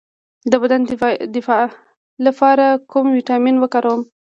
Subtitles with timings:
[0.51, 0.91] د بدن د
[1.35, 1.63] دفاع
[2.25, 4.01] لپاره کوم ویټامین وکاروم؟